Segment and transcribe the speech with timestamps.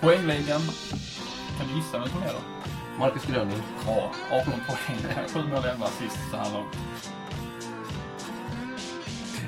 [0.00, 0.60] Poängligan.
[1.58, 2.40] Kan du gissa vem som är då?
[2.98, 3.62] Marcus Gröning.
[3.86, 5.26] Ja, 18 poäng.
[5.34, 6.76] 7 mål, 11 assist så här långt.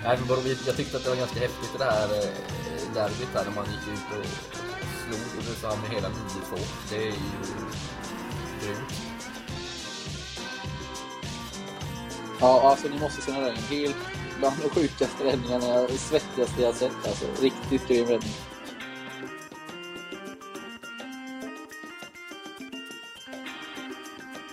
[0.04, 3.44] Nej, men bara, jag tyckte att det var ganska häftigt det här eh, derbyt här
[3.44, 4.26] när man gick ut och
[5.04, 6.12] slog Ulricehamn med hela 9-2.
[6.90, 7.12] Det är ju
[8.62, 9.09] grymt.
[12.40, 13.56] Ja, alltså ni måste se den.
[13.56, 13.96] Helt
[14.38, 17.42] bland de sjukaste räddningarna, svettigaste jag sett alltså.
[17.42, 18.32] Riktigt grym räddning.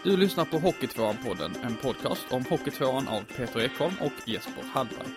[0.04, 5.08] Du lyssnar på Hockeytvåan-podden, en podcast om Hockeytvåan av Peter Ekholm och Jesper Hallberg.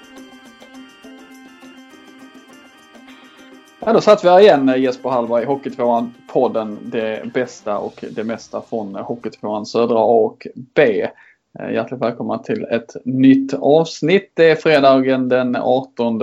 [3.80, 8.63] Ja, då satt vi här igen Jesper Hallberg, Hockeytvåan podden Det bästa och det mesta
[8.63, 11.09] från Hockeytvåan södra A och B.
[11.59, 14.31] Eh, hjärtligt välkomna till ett nytt avsnitt.
[14.35, 16.23] Det är fredagen den 18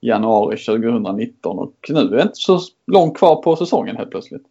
[0.00, 4.46] januari 2019 och nu är det inte så långt kvar på säsongen helt plötsligt.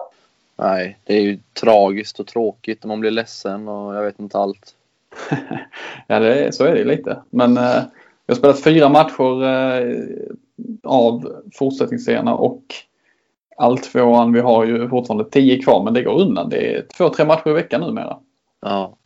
[0.58, 4.38] Nej, det är ju tragiskt och tråkigt och man blir ledsen och jag vet inte
[4.38, 4.76] allt.
[6.08, 7.22] ja, det är, så är det lite.
[7.30, 7.84] Men eh,
[8.26, 9.96] jag har spelat fyra matcher eh,
[10.84, 12.64] av fortsättningsserierna och
[13.58, 14.34] alltvåan.
[14.34, 16.50] Vi har ju fortfarande tio kvar men det går undan.
[16.50, 18.18] Det är två, tre matcher i veckan numera.
[18.62, 18.98] Ja,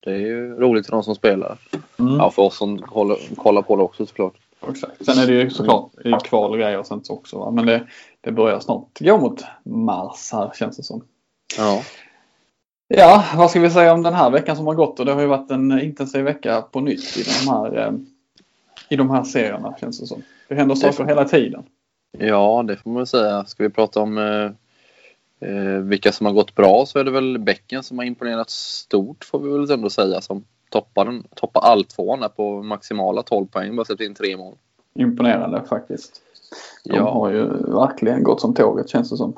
[0.00, 1.58] det är ju roligt för de som spelar.
[1.98, 2.16] Mm.
[2.16, 4.34] Ja, för oss som kollar, kollar på det också såklart.
[4.68, 5.04] Exakt.
[5.04, 7.38] Sen är det ju såklart i kval och grejer och sånt också.
[7.38, 7.50] Va?
[7.50, 7.86] Men det,
[8.20, 11.04] det börjar snart gå mot mars här känns det som.
[11.58, 11.82] Ja.
[12.88, 15.00] Ja, vad ska vi säga om den här veckan som har gått?
[15.00, 17.92] Och det har ju varit en intensiv vecka på nytt i de här, eh,
[18.88, 20.22] i de här serierna känns det som.
[20.48, 21.62] Det händer saker hela tiden.
[22.18, 23.44] ja, det får man väl säga.
[23.44, 24.18] Ska vi prata om
[25.40, 28.50] eh, eh, vilka som har gått bra så är det väl Bäcken som har imponerat
[28.50, 30.20] stort får vi väl ändå säga.
[30.20, 33.76] Som toppar, den, toppar alltvåan på maximala 12 poäng.
[33.76, 34.54] Bara släppt in tre mål.
[34.94, 36.22] Imponerande faktiskt.
[36.84, 37.10] De Ja.
[37.10, 39.32] har ju verkligen gått som tåget känns det som.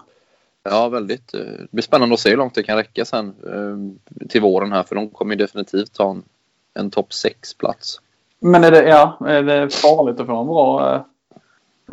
[0.63, 1.35] Ja, väldigt.
[1.35, 4.73] eh, Det blir spännande att se hur långt det kan räcka sen eh, till våren
[4.73, 6.23] här för de kommer ju definitivt ta en,
[6.75, 8.01] en topp 6-plats.
[8.41, 11.01] Men är det, ja, är det farligt att få en bra eh,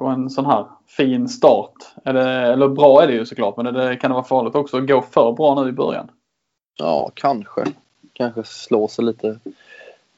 [0.02, 1.73] och en sån här fin start?
[2.03, 4.88] Det, eller bra är det ju såklart men det, kan det vara farligt också att
[4.88, 6.11] gå för bra nu i början?
[6.77, 7.63] Ja, kanske.
[8.13, 9.39] Kanske slå sig lite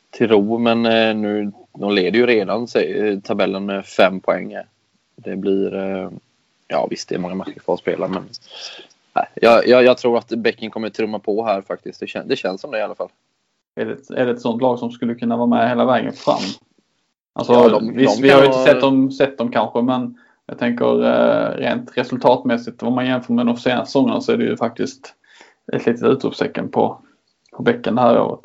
[0.10, 4.58] till ro men eh, nu, de leder ju redan säg, tabellen med fem poäng.
[5.16, 6.10] Det blir, eh,
[6.68, 8.24] ja visst det är många matcher kvar att spela men
[9.14, 12.00] nej, jag, jag, jag tror att Bäcken kommer trumma på här faktiskt.
[12.00, 13.10] Det, kän, det känns som det i alla fall.
[13.76, 16.40] Är det, är det ett sånt lag som skulle kunna vara med hela vägen fram?
[17.34, 20.18] Alltså, Ja, de- visst, de vi har ju inte sett dem, sett dem kanske men
[20.52, 24.44] jag tänker eh, rent resultatmässigt om man jämför med de senaste säsongerna så är det
[24.44, 25.14] ju faktiskt
[25.74, 27.02] ett litet utropstecken på,
[27.52, 28.40] på bäcken det här året.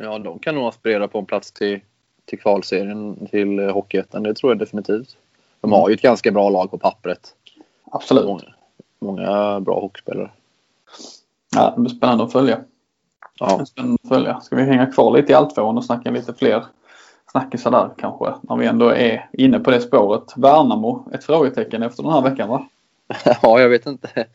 [0.00, 1.80] Ja, de kan nog aspirera på en plats till,
[2.24, 4.22] till kvalserien till Hockeyettan.
[4.22, 5.16] Det tror jag definitivt.
[5.60, 7.34] De har ju ett ganska bra lag på pappret.
[7.90, 8.24] Absolut.
[8.24, 8.54] Många,
[8.98, 10.30] många bra hockeyspelare.
[11.56, 12.60] Ja, det blir spännande att följa.
[13.38, 13.66] Ja.
[13.66, 14.40] Spännande att följa.
[14.40, 16.64] Ska vi hänga kvar lite i alltvåan och snacka lite fler
[17.34, 18.34] snackisar där kanske?
[18.42, 20.36] När vi ändå är inne på det spåret.
[20.36, 22.68] Värnamo, ett frågetecken efter den här veckan va?
[23.42, 24.26] ja, jag vet inte.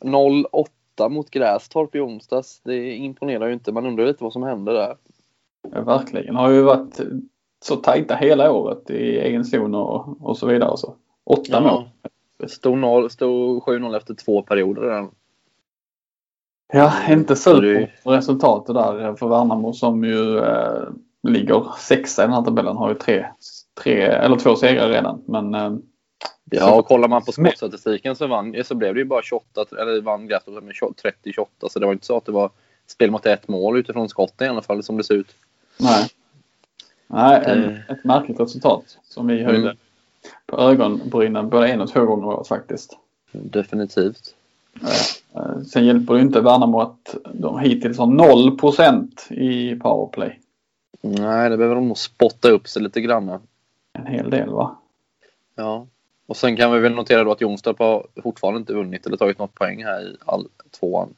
[0.00, 2.60] 0-8 mot Grästorp i onsdags.
[2.64, 3.72] Det imponerar ju inte.
[3.72, 4.96] Man undrar lite vad som hände där.
[5.72, 6.36] Ja, verkligen.
[6.36, 7.00] Har ju varit
[7.64, 10.76] så tajta hela året i egen zon och, och så vidare.
[10.76, 10.94] Så.
[11.24, 11.88] Åtta mål.
[12.38, 15.10] Det stod, 0, stod 7-0 efter två perioder redan.
[16.72, 20.88] Ja, inte super resultatet där för Värnamo som ju eh,
[21.26, 22.76] ligger sexa i den här tabellen.
[22.76, 23.26] Har ju tre,
[23.82, 25.22] tre eller två segrar redan.
[25.26, 25.72] Men eh,
[26.50, 30.00] Ja, och kollar man på skottstatistiken så, vann, så blev det ju bara 28, eller
[30.00, 31.46] vann Grästorp med 30-28.
[31.70, 32.50] Så det var inte så att det var
[32.86, 35.34] spel mot ett mål utifrån skotten i alla fall som det ser ut.
[35.78, 36.08] nej.
[37.06, 37.90] Nej, Eh.
[37.90, 39.76] ett märkligt resultat som vi höjde Mm.
[40.46, 42.98] på ögonbrynen både en och två gånger året faktiskt.
[43.32, 44.34] Definitivt.
[45.34, 50.40] Eh, Sen hjälper det inte Värnamo att de hittills har 0 procent i powerplay.
[51.00, 53.38] Nej, det behöver de nog spotta upp sig lite grann.
[53.92, 54.76] En hel del va?
[55.54, 55.86] Ja.
[56.26, 59.38] Och sen kan vi väl notera då att Jonstorp har fortfarande inte vunnit eller tagit
[59.38, 60.48] något poäng här i all
[60.80, 61.14] tvåan.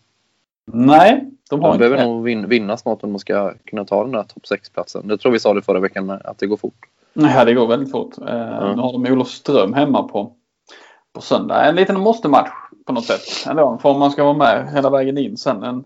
[0.72, 4.02] Nej, de har De inte behöver nog vin, vinna snart om de ska kunna ta
[4.02, 5.08] den där topp 6-platsen.
[5.08, 6.86] Det tror vi sa det förra veckan med, att det går fort.
[7.12, 8.18] Nej, det går väldigt fort.
[8.18, 10.32] Eh, Nu har de Olofström hemma på,
[11.12, 11.64] på söndag.
[11.64, 12.50] En liten måste-match
[12.86, 13.46] på något sätt.
[13.46, 15.62] Ändå, för om man ska vara med hela vägen in sen.
[15.62, 15.84] En,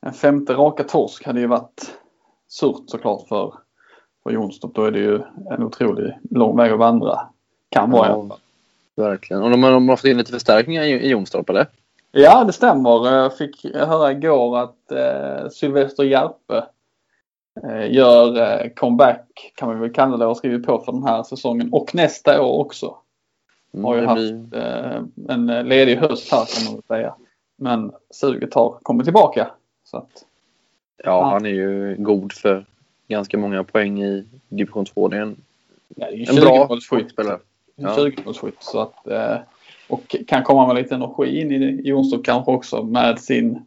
[0.00, 1.98] en femte raka torsk hade ju varit
[2.58, 3.54] surt såklart för,
[4.22, 4.74] för Jonstorp.
[4.74, 5.20] Då är det ju
[5.50, 7.20] en otroligt lång väg att vandra.
[7.68, 8.38] Kan vara i alla fall.
[8.96, 9.42] Verkligen.
[9.42, 11.66] Och de de har fått in lite förstärkningar i, i Jonstorp eller?
[12.12, 13.12] Ja, det stämmer.
[13.12, 16.66] Jag fick höra igår att eh, Sylvester Järpe
[17.62, 21.22] eh, gör eh, comeback kan man väl kalla det och skriver på för den här
[21.22, 22.96] säsongen och nästa år också.
[23.74, 27.14] Mm, Har ju haft blir- eh, en ledig höst här kan man väl säga.
[27.56, 29.50] Men suget har kommit tillbaka.
[29.84, 30.24] Så att,
[31.04, 32.64] Ja, han är ju god för
[33.08, 35.08] ganska många poäng i division 2.
[35.08, 35.36] Det är en,
[35.96, 37.08] ja, det är en bra 20-målsskytt.
[37.08, 37.38] spelare.
[37.76, 37.96] Ja.
[37.96, 38.56] 20-målsskytt.
[38.58, 39.36] Så att, eh,
[39.88, 43.64] och kan komma med lite energi in i Jonstorp kanske också med sin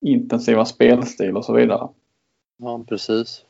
[0.00, 1.88] intensiva spelstil och så vidare.
[2.58, 3.44] Ja, precis.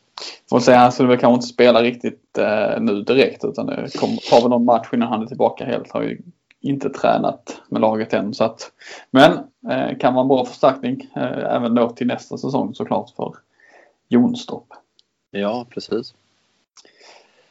[0.50, 4.31] Får säga han skulle väl kanske inte spela riktigt eh, nu direkt utan det kommer,
[4.31, 5.90] tar väl någon match innan han är tillbaka helt.
[5.93, 6.20] Har ju
[6.62, 8.35] inte tränat med laget än.
[8.35, 8.73] Så att,
[9.11, 9.32] men
[9.70, 13.35] eh, kan vara en bra förstärkning eh, även då till nästa säsong såklart för
[14.09, 14.67] Jonstorp.
[15.31, 16.14] Ja, precis.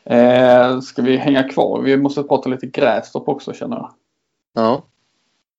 [0.04, 1.82] Eh, ska vi hänga kvar?
[1.82, 3.94] Vi måste prata lite Grästorp också känner jag.
[4.54, 4.84] Ja,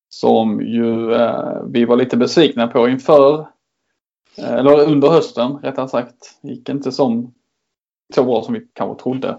[0.08, 3.46] Som ju eh, vi var lite besvikna på inför,
[4.38, 6.38] eh, eller under hösten rättare sagt.
[6.40, 7.34] Gick inte som
[8.14, 9.38] så bra som vi kanske trodde.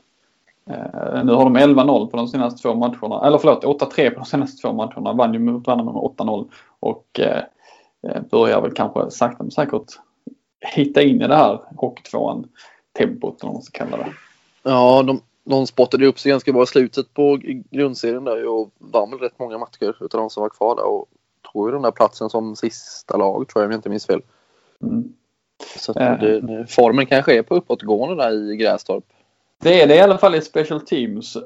[0.69, 3.27] Eh, nu har de 11-0 på de senaste två matcherna.
[3.27, 5.13] Eller förlåt, 8-3 på de senaste två matcherna.
[5.13, 6.49] Vann ju mot varandra med 8-0.
[6.79, 7.43] Och eh,
[8.07, 9.99] eh, börjar väl kanske sakta men säkert
[10.63, 12.49] hitta in i det här hockeytvåan
[12.97, 14.13] tempot eller vad man ska kalla det.
[14.63, 17.39] ja de, de spottade upp sig ganska bra i slutet på
[17.71, 21.05] grundserien där och vann väl rätt många matcher utav de som var kvar där och
[21.53, 24.21] tog ju den där platsen som sista lag tror jag om jag inte minns fel.
[24.81, 25.13] Mm.
[25.77, 29.03] Så det, det, formen kanske är på uppåtgående där i Grästorp.
[29.63, 31.37] Det är det i alla fall i Special Teams.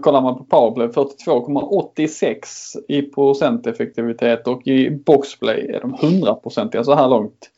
[0.00, 7.08] Kollar man på powerplay 42,86 i procenteffektivitet och i boxplay är de 100-procentiga så här
[7.08, 7.50] långt.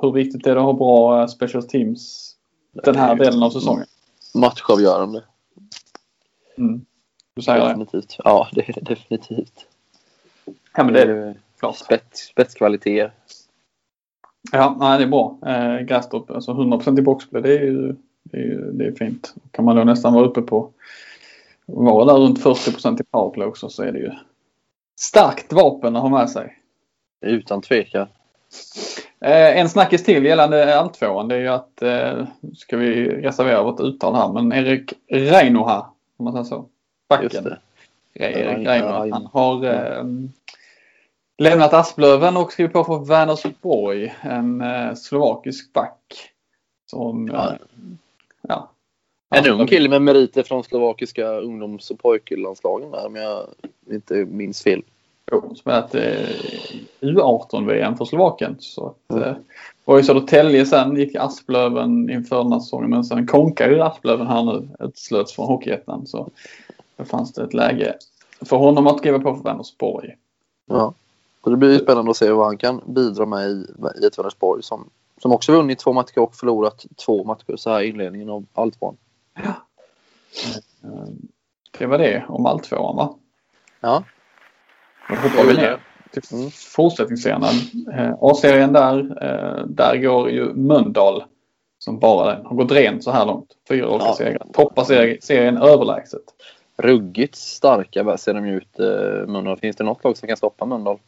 [0.00, 2.32] Hur viktigt är det att ha bra eh, Special Teams
[2.72, 3.86] den här delen av säsongen?
[4.34, 5.24] Matchavgörande.
[6.58, 6.84] Mm.
[7.34, 7.66] Du säger det?
[7.68, 8.16] Definitivt.
[8.24, 9.66] Ja, det är det definitivt.
[10.76, 11.76] Ja men det är det klart.
[11.76, 13.12] spets, spetskvaliteter.
[14.52, 15.38] Ja, nej, det är bra.
[15.46, 17.96] Eh, Grästorp, alltså 100% i boxplay det är ju
[18.30, 19.34] det är, det är fint.
[19.50, 20.70] Kan man då nästan vara uppe på
[21.66, 24.10] vara där runt 40% i powerplay också så är det ju
[25.00, 26.58] starkt vapen att ha med sig.
[27.20, 28.06] Utan tvekan.
[29.20, 32.26] Eh, en snackis till gällande alltvåan det är ju att, eh,
[32.56, 35.86] ska vi reservera vårt uttal här, men Erik Reinoha,
[36.16, 36.64] om man säger så.
[37.08, 37.46] Backen.
[38.14, 39.04] Erik Rein- Reinoha.
[39.04, 40.04] Rein- Han har eh,
[41.38, 46.30] lämnat Asplöven och skrivit på för Vänersborg, en eh, slovakisk back.
[46.86, 47.50] Som, Ja.
[47.52, 47.66] eh, ja.
[49.30, 53.46] En ung kille med meriter från slovakiska ungdoms och pojklandslagen där om jag
[53.90, 54.82] inte minns fel.
[55.32, 56.02] Jo, spelat eh,
[57.00, 58.56] U18-VM för Slovakien.
[58.58, 59.32] Så att, eh,
[59.84, 62.90] var i Södertälje sen, gick Asplöven inför den här säsongen.
[62.90, 66.06] Men sen konkade ju Asplöven här nu, utslöts från Hockeyettan.
[66.06, 66.30] Så
[66.96, 67.94] då fanns det ett läge
[68.40, 70.16] för honom att skriva på för Vänersborg.
[70.66, 70.94] Ja.
[71.44, 73.66] Så det blir ju spännande att se vad han kan bidra med i,
[74.02, 74.90] i ett Vänersborg som,
[75.22, 78.96] som också vunnit två matcher och förlorat två matcher så här i inledningen av Alltvåan.
[80.84, 81.08] Eh,
[81.78, 83.14] Det var det om alltvåan va?
[83.80, 84.04] Ja.
[85.08, 85.78] Då hoppar vi ner
[86.10, 86.50] till Mm.
[86.50, 87.42] fortsättningsserien.
[87.94, 91.24] Eh, A-serien där, eh, där går ju Mölndal
[91.78, 92.46] som bara den.
[92.46, 93.50] Har gått rent så här långt.
[93.68, 94.14] Fyra raka Ja.
[94.14, 94.46] segrar.
[94.52, 94.84] Toppar
[95.20, 96.22] serien, överlägset.
[96.76, 98.78] Ruggigt starka ser de ju ut,
[99.28, 99.56] Mölndal.
[99.58, 100.98] Finns det något lag som kan stoppa Mölndal?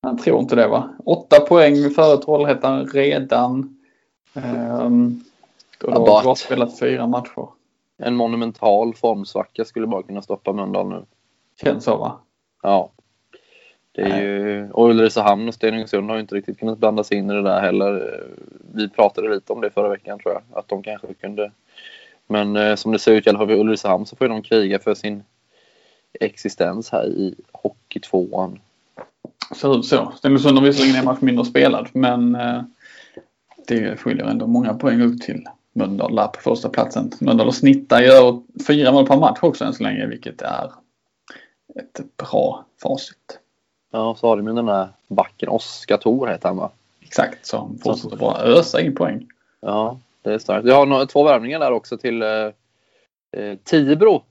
[0.00, 0.88] Jag tror inte det va?
[1.04, 3.76] Åtta poäng före Trollhättan redan.
[4.34, 4.90] Och Ja,
[5.78, 7.48] då har bara spelat fyra matcher.
[7.98, 11.04] En monumental formsvacka skulle bara kunna stoppa Mölndal nu.
[11.60, 12.18] Känns så va?
[12.62, 12.90] Ja.
[13.92, 17.30] Det är ju, och Ulricehamn och Stenungsund har ju inte riktigt kunnat blanda sig in
[17.30, 18.22] i det där heller.
[18.74, 20.58] Vi pratade lite om det förra veckan tror jag.
[20.58, 21.52] Att de kanske kunde.
[22.26, 24.42] Men eh, som det ser ut i alla fall för Ulricehamn så får ju de
[24.42, 25.22] kriga för sin
[26.20, 28.60] existens här i Hockeytvåan.
[29.54, 30.12] Ser ut så.
[30.16, 32.62] Stenungsund har visserligen en match mindre spelad men eh,
[33.66, 37.10] det skiljer ändå många poäng upp till Mölndal på första platsen.
[37.20, 40.70] Mölndal snittar gör fyra mål per match också än så länge vilket är
[41.74, 43.38] ett bra facit.
[43.92, 46.70] Ja, så har de ju den där backen Oskar Thor heter han va?
[47.02, 49.28] Exakt, som fortsätter bara ösa in poäng.
[49.60, 50.66] Ja, det är starkt.
[50.66, 52.28] Vi har två värvningar där också till eh,
[53.36, 54.22] eh, Tibro.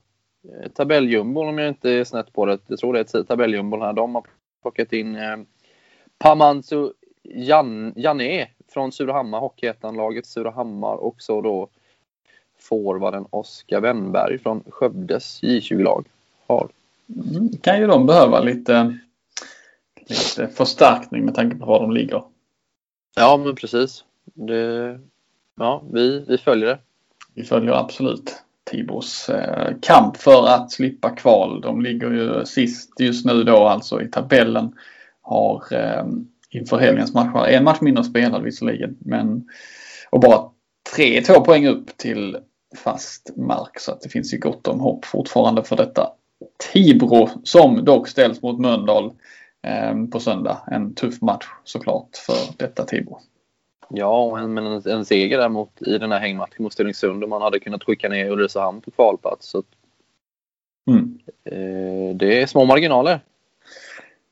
[0.49, 2.59] Eh, tabelljumbon om jag inte är snett på det.
[2.67, 3.93] Jag tror det är tabelljumbon här.
[3.93, 4.23] De har
[4.61, 5.37] plockat in eh,
[6.17, 6.89] Pamansu
[7.23, 11.67] Jan, Jané från Surahammar, Hockeyettan-laget Surahammar och så då
[12.59, 16.05] forwarden Oskar Wennberg från Skövdes J20-lag.
[16.47, 16.69] Har.
[17.09, 18.97] Mm, kan ju de behöva lite,
[19.99, 22.23] lite förstärkning med tanke på var de ligger.
[23.15, 24.03] Ja, men precis.
[24.23, 24.99] Det,
[25.55, 26.79] ja, vi, vi följer det.
[27.33, 31.61] Vi följer absolut Tibros eh, kamp för att slippa kval.
[31.61, 34.75] De ligger ju sist just nu då alltså i tabellen.
[35.21, 36.05] Har eh,
[36.53, 39.49] inför helgens matcher en match mindre spelad visserligen men
[40.09, 40.49] Och bara
[40.95, 42.37] tre, två poäng upp till
[42.75, 46.13] fast mark så att det finns ju gott om hopp fortfarande för detta
[46.73, 49.11] Tibro som dock ställs mot Mölndal
[49.67, 50.61] eh, på söndag.
[50.67, 53.19] En tuff match såklart för detta Tibro.
[53.89, 57.59] Ja, men en, en seger däremot i den här hängmatchen mot Stenungsund och man hade
[57.59, 59.49] kunnat skicka ner Ulricehamn på kvalplats.
[59.49, 59.63] Så,
[60.91, 61.19] Mm.
[61.43, 63.19] eh, det är små marginaler.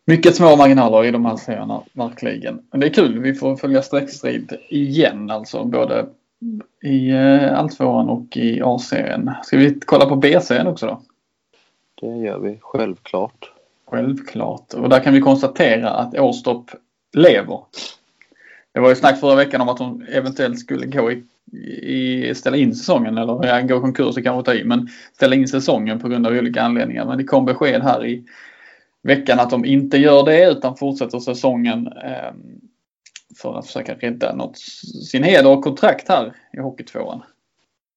[0.05, 2.61] Mycket små marginaler i de här serierna, verkligen.
[2.71, 5.63] Men det är kul, vi får följa streckstrid igen alltså.
[5.63, 6.05] Både
[6.83, 9.31] i eh, alltvåan och i A-serien.
[9.43, 11.01] Ska vi kolla på B-serien också då?
[12.01, 13.51] Det gör vi självklart.
[13.87, 14.73] Självklart.
[14.73, 16.71] Och där kan vi konstatera att Åstorp
[17.13, 17.59] lever.
[18.73, 21.23] Det var ju snack förra veckan om att de eventuellt skulle gå i,
[21.81, 25.47] i ställa in säsongen eller ja, gå konkurs och kanske ta i men ställa in
[25.47, 27.05] säsongen på grund av olika anledningar.
[27.05, 28.23] Men det kom besked här i
[29.03, 32.33] veckan att de inte gör det utan fortsätter säsongen eh,
[33.37, 34.57] för att försöka rädda något,
[35.09, 37.23] sin heder och kontrakt här i Hockeytvåan.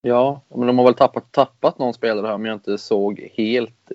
[0.02, 3.92] Ja, men de har väl tappat, tappat någon spelare här om jag inte såg helt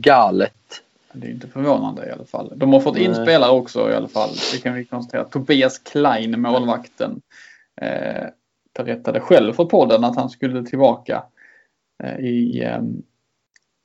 [0.00, 0.82] galet.
[1.12, 2.52] Det är inte förvånande i alla fall.
[2.56, 3.24] De har fått in Nej.
[3.24, 4.30] spelare också i alla fall.
[4.52, 5.24] Det kan vi konstatera.
[5.24, 7.20] Tobias Klein, målvakten,
[7.80, 8.26] eh,
[8.74, 11.22] berättade själv för podden att han skulle tillbaka
[12.02, 12.80] eh, i, eh,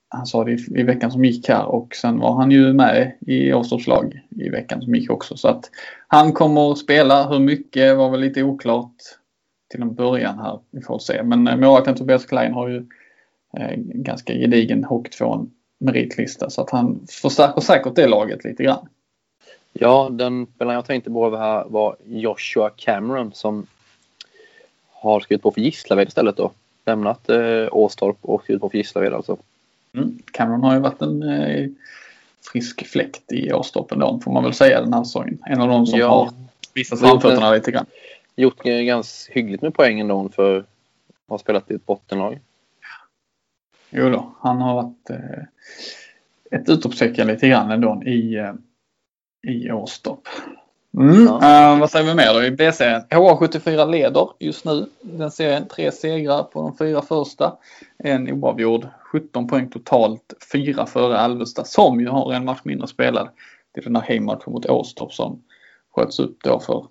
[0.10, 3.18] han sa det i, i veckan som gick här och sen var han ju med
[3.28, 5.38] i Åstorps lag i veckan som gick också.
[5.38, 5.70] Så att
[6.08, 7.30] han kommer att spela.
[7.30, 8.96] Hur mycket var väl lite oklart
[9.72, 10.60] till en början här.
[10.72, 11.24] Vi får se.
[11.24, 12.86] Men eh, målvakten Tobias Klein har ju
[13.58, 18.88] eh, ganska gedigen Hockeytvåan meritlista så att han förstärker säkert det laget lite grann.
[19.74, 23.68] Ja, den spelaren jag tänkte på här var Joshua Cameron som
[24.92, 26.52] har skrivit på för Gislaved istället då.
[26.86, 29.38] Lämnat eh, Åstorp och skrivit på för Gislaved alltså.
[29.98, 30.20] Mm.
[30.32, 31.70] Cameron har ju varit en eh,
[32.52, 35.38] frisk fläkt i Åstorp ändå får man väl säga den här säsongen.
[35.46, 36.08] En av de som Ja.
[36.08, 36.32] har
[36.74, 37.86] visat framfötterna lite grann.
[38.36, 40.66] Gjort eh, ganska hyggligt med poäng ändå för att
[41.28, 42.40] ha spelat i ett bottenlag.
[43.90, 45.44] Jo då, han har varit eh,
[46.52, 48.54] ett utropstecken lite grann ändå i, eh,
[49.48, 50.28] i Åstorp.
[50.98, 51.26] Mm.
[51.26, 51.74] Ja.
[51.74, 53.02] eh, vad säger vi mer då i B-serien?
[53.10, 55.68] HA74 leder just nu den serien.
[55.68, 57.58] Tre segrar på de fyra första.
[57.98, 58.88] En oavgjord.
[59.12, 60.34] 17 poäng totalt.
[60.52, 63.30] Fyra före Alvesta som ju har en match mindre spelad.
[63.72, 65.44] Det är den här hemmatchen mot Åstorp som
[65.96, 66.86] sköts upp då för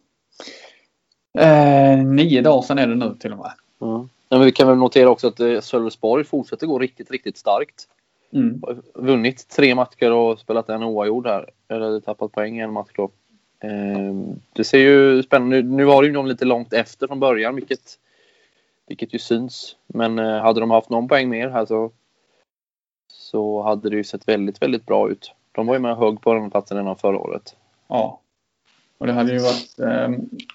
[1.39, 3.53] eh, nio dagar sedan är det nu till och med.
[3.83, 4.09] Mm.
[4.31, 7.89] Men vi kan väl notera också att eh, Sölvesborg fortsätter gå riktigt, riktigt starkt.
[8.33, 8.63] Mm.
[8.95, 11.51] Vunnit tre matcher och spelat en oavgjord här.
[11.69, 13.11] Eller tappat poäng i en match då.
[13.65, 15.65] Ehm, det ser ju spännande ut.
[15.65, 17.99] Nu var ju de lite långt efter från början, vilket,
[18.89, 19.77] vilket ju syns.
[19.87, 21.91] Men eh, hade de haft någon poäng mer här så,
[23.09, 25.33] så hade det ju sett väldigt, väldigt bra ut.
[25.53, 27.57] De var ju med och högg på den platsen redan förra året.
[27.89, 28.21] Ja.
[28.99, 30.09] Och det hade ju varit eh,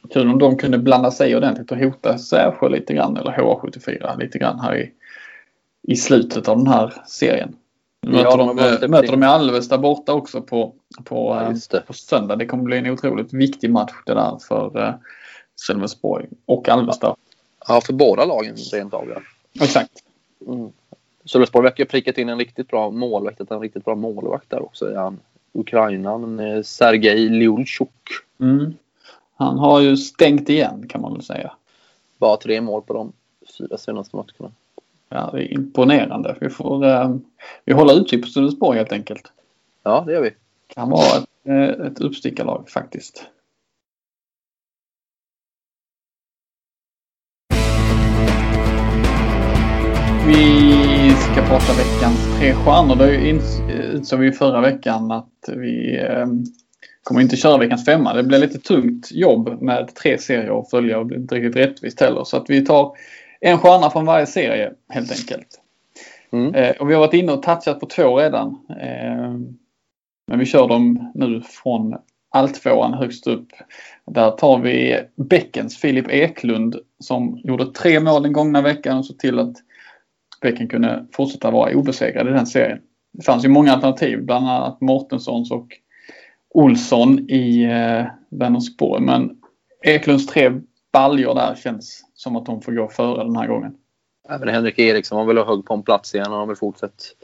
[0.09, 4.37] kul om de kunde blanda sig ordentligt och hota Sävsjö lite grann eller HA74 lite
[4.37, 4.91] grann här i,
[5.81, 7.55] i slutet av den här serien.
[8.01, 11.83] Nu Ja, möter de de, möter de i Alvesta borta också på, på, Ja, eh,
[11.85, 12.35] på söndag.
[12.35, 14.93] Det kommer bli en otroligt viktig match det där för eh,
[15.55, 17.15] Sölvesborg och Alvesta.
[17.67, 19.09] Ja, för båda lagen rent av.
[19.09, 19.21] Ja.
[19.63, 19.91] Exakt.
[20.47, 20.71] Mm.
[21.25, 23.51] Sölvesborg verkar ha prickat in en riktigt bra målvakt.
[23.51, 24.91] En riktigt bra målvakt där också.
[24.91, 25.13] Ja,
[25.53, 27.89] Ukrainan, eh, Sergej Lyulchuk.
[28.39, 28.73] Mm.
[29.35, 31.51] Han har ju stängt igen kan man väl säga.
[32.17, 33.13] Bara tre mål på de
[33.57, 34.53] fyra senaste matcherna.
[35.09, 36.37] Ja, det är imponerande.
[36.41, 37.15] Vi får eh,
[37.65, 39.31] vi håller utkik på Sölvesborg helt enkelt.
[39.83, 40.31] Ja, det gör vi.
[40.73, 43.23] Kan vara ett, eh, ett uppstickarlag faktiskt.
[50.27, 52.95] Vi ska prata veckans tre stjärnor.
[52.95, 56.27] Det ins- utsåg vi förra veckan att vi eh,
[57.03, 58.13] kommer inte köra veckans femma.
[58.13, 61.55] Det blir lite tungt jobb med tre serier att följa och det blir inte riktigt
[61.55, 62.23] rättvist heller.
[62.23, 62.91] Så att vi tar
[63.39, 65.61] en stjärna från varje serie helt enkelt.
[66.31, 66.55] Mm.
[66.55, 68.65] Eh, och vi har varit inne och touchat på två redan.
[68.69, 69.33] Eh,
[70.27, 71.95] men vi kör dem nu från
[72.31, 73.47] alltvåan högst upp.
[74.05, 79.19] Där tar vi Bäckens Filip Eklund som gjorde tre mål den gångna veckan och såg
[79.19, 79.55] till att
[80.41, 82.79] Bäcken kunde fortsätta vara obesegrad i den serien.
[83.13, 85.67] Det fanns ju många alternativ, bland annat Mortenssons och
[86.49, 89.03] Olsson i eh, Vänersborg.
[89.03, 89.37] Men
[89.83, 90.51] Eklunds tre
[90.91, 93.77] baljor där känns som att de får gå före den här gången.
[94.29, 96.27] Även Henrik Eriksson har väl högg på en plats igen.
[96.29, 97.15] Han har väl fortsatt,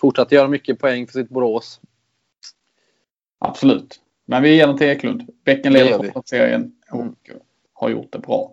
[0.00, 1.80] fortsatt göra mycket poäng för sitt Borås.
[3.38, 4.00] Absolut.
[4.26, 5.28] Men vi ger den till Eklund.
[5.44, 7.14] Bäcken leder serien och Mm.
[7.72, 8.52] har gjort det bra.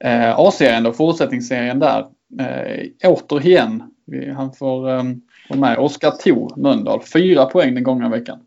[0.00, 2.06] Eh, A-serien då, fortsättningsserien där.
[2.40, 5.02] Eh, återigen, vi, han får eh,
[5.48, 5.78] vara med.
[5.78, 7.02] Oskar Thor, Mölndal.
[7.02, 8.38] Fyra poäng den gångna veckan.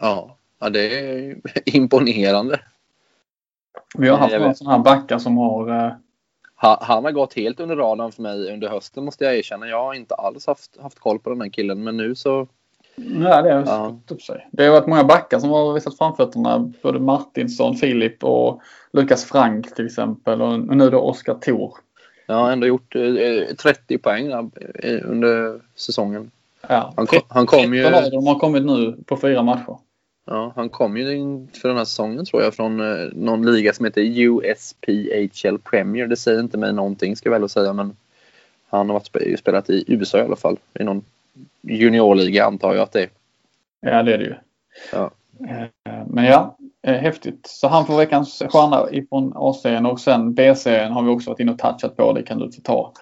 [0.00, 2.60] Ja, ja det är imponerande.
[3.98, 5.68] Vi har haft några sådana här backar som har...
[5.86, 5.92] eh,
[6.56, 9.68] Ha- Han har gått helt under radarn för mig under hösten måste jag erkänna.
[9.68, 12.46] Jag har inte alls haft, haft koll på den här killen men nu så...
[12.96, 13.98] Nej, det har Ja.
[14.08, 14.48] upp sig.
[14.52, 16.72] Det har varit många backar som har visat framfötterna.
[16.82, 18.60] Både Martinsson, Filip och
[18.92, 20.42] Lukas Frank till exempel.
[20.42, 21.74] Och nu då Oskar Thor.
[22.26, 24.50] Jag har ändå gjort eh, 30 poäng där,
[24.84, 26.30] eh, under säsongen.
[26.68, 26.92] Ja.
[26.96, 27.82] Han kom, han kom ju...
[27.84, 29.76] 13 av dem har kommit nu på fyra matcher.
[30.24, 31.06] Ja, han kom ju
[31.52, 36.06] för den här säsongen tror jag från eh, någon liga som heter USPHL Premier.
[36.06, 37.96] Det säger inte mig någonting ska jag väl säga men
[38.68, 40.56] han har varit spe- spelat i USA i alla fall.
[40.80, 41.04] I någon
[41.62, 43.10] juniorliga antar jag att det är.
[43.80, 44.34] Ja, det är det ju.
[44.92, 45.10] Ja.
[45.48, 47.46] Eh, Men ja, eh, häftigt.
[47.46, 51.52] Så han får veckans stjärna ifrån AC'n och sen BC'n har vi också varit inne
[51.52, 52.12] och touchat på.
[52.12, 52.92] Det kan du få ta.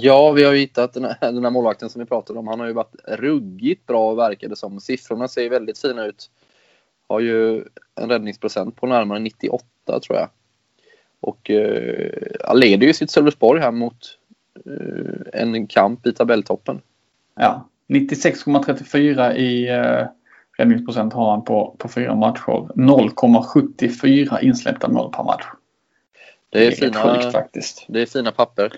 [0.00, 2.46] Ja, vi har ju hittat den här, den här målvakten som vi pratade om.
[2.48, 4.80] Han har ju varit ruggigt bra verkar det som.
[4.80, 6.30] Siffrorna ser väldigt fina ut.
[7.08, 10.28] Har ju en räddningsprocent på närmare 98 tror jag.
[11.20, 14.18] Och eh, leder ju sitt Sölvesborg här mot
[14.66, 16.80] eh, en kamp i tabelltoppen.
[17.34, 20.06] Ja, 96,34 i eh,
[20.58, 22.68] räddningsprocent har han på, på fyra matcher.
[22.74, 25.44] 0,74 insläppta mål per match.
[26.50, 27.84] Det är, rätt fina, sjukt faktiskt.
[27.88, 28.72] det är fina papper.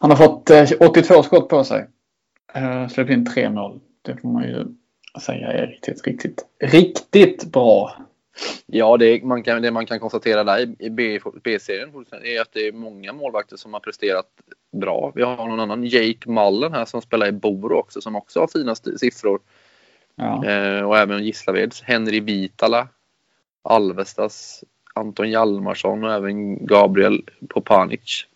[0.00, 1.86] Han har fått eh, 82 skott på sig.
[2.54, 3.80] Eh, släppt in tre mål.
[4.02, 4.66] Det får man ju
[5.20, 7.92] säga är riktigt, riktigt, riktigt bra.
[8.66, 10.90] Ja, det, man kan, det man kan konstatera där i-
[11.44, 11.90] B-serien
[12.24, 14.26] är att det är många målvakter som har presterat
[14.72, 15.12] bra.
[15.14, 18.48] Vi har någon annan, Jake Mullen här som spelar i Boro också som också har
[18.48, 19.40] fina siffror.
[20.14, 20.44] Ja.
[20.46, 22.88] Eh, och även Gislaveds Henry Vitala,
[23.62, 24.64] Alvestas
[24.94, 28.26] Anton Hjalmarsson och även Gabriel Popanic.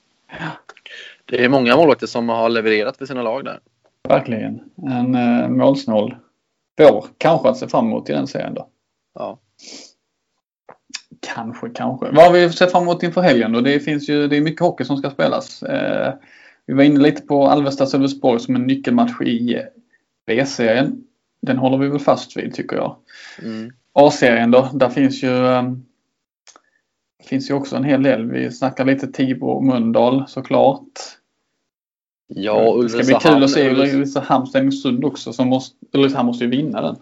[1.25, 3.61] Det är många målvakter som har levererat för sina lag där.
[4.09, 4.61] Verkligen.
[4.76, 6.16] En eh, målsnål
[6.76, 7.07] vår.
[7.19, 8.69] Kanske att se fram emot i den serien då.
[9.14, 9.38] Ja.
[11.21, 12.07] Kanske, kanske.
[12.11, 13.61] Vad har vi sett fram emot inför helgen då?
[13.61, 15.62] Det finns ju det är mycket hockey som ska spelas.
[15.62, 16.14] Eh,
[16.66, 19.62] vi var inne lite på Alvesta Sölvesborg som en nyckelmatch i
[20.27, 21.05] B-serien.
[21.42, 22.96] Den håller vi väl fast vid tycker jag.
[23.42, 23.72] Mm.
[23.92, 25.62] A-serien då, där finns ju eh,
[27.29, 28.31] finns ju också en hel del.
[28.31, 30.91] Vi snackar lite Tibro och Mölndal såklart.
[32.27, 33.35] Ja, det ska bli Ulricehamn.
[33.37, 35.33] kul att se Ulrice- Ulricehamn Stenungsund också.
[35.33, 36.97] Som måste, Ulricehamn måste ju vinna den.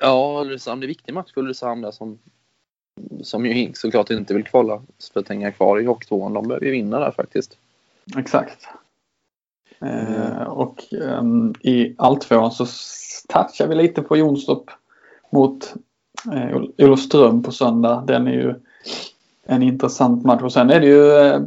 [0.00, 0.80] Ja, Ulricehamn.
[0.80, 2.18] Det är en viktig match för Ulricehamn där som,
[3.22, 4.82] som ju såklart inte vill kvala
[5.12, 6.32] för att hänga kvar i Hockeytvåan.
[6.32, 7.58] De behöver ju vinna där faktiskt.
[8.18, 8.68] Exakt.
[9.80, 12.66] Eh, och ehm, i alltvåan så
[13.28, 14.70] touchar vi lite på Jonstorp
[15.32, 15.74] mot
[16.32, 18.04] eh, Ol- Olofström på söndag.
[18.06, 18.54] Den är ju
[19.46, 20.42] en intressant match.
[20.42, 21.40] Och sen är det ju eh,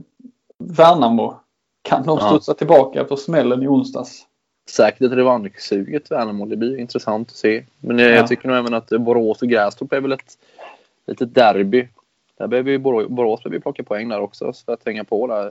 [0.57, 1.35] Värnamo.
[1.81, 2.27] Kan de Ja.
[2.29, 4.25] studsa tillbaka efter smällen i onsdags?
[4.69, 6.45] Säkert ett revanschsuget Värnamo.
[6.45, 7.63] Det blir intressant att se.
[7.79, 8.11] Men eh, Ja.
[8.11, 10.37] jag tycker nog även att Borås och Grästorp är väl ett
[11.07, 11.87] litet derby.
[12.37, 15.45] Där behöver ju Borås, Borås behöver plocka poäng där också för att hänga på där.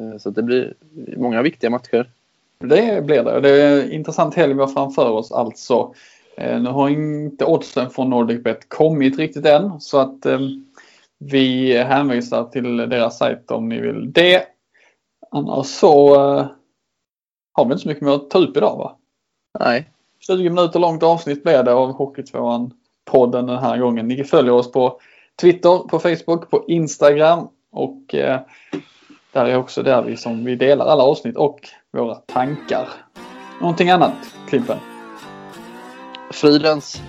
[0.00, 0.74] Eh, Så det blir
[1.16, 2.10] många viktiga matcher.
[2.58, 3.40] Det blir det.
[3.40, 5.94] Det är en intressant helg vi har framför oss alltså.
[6.36, 10.38] Eh, nu har inte oddsen från NordicBet kommit riktigt än så att eh,
[11.30, 14.46] vi hänvisar till deras sajt om ni vill det.
[15.30, 16.46] Annars så eh,
[17.52, 18.96] har vi inte så mycket mer att ta upp idag va?
[19.60, 19.90] Nej,
[20.26, 22.72] 20 minuter långt avsnitt blev det av Hockeytvåan
[23.04, 24.08] podden den här gången.
[24.08, 25.00] Ni följer oss på
[25.40, 28.40] Twitter, på Facebook, på Instagram och eh,
[29.32, 32.88] där är också där vi som vi delar alla avsnitt och våra tankar.
[33.60, 34.14] Någonting annat
[34.48, 34.78] Klimpen?
[36.30, 37.02] Fridens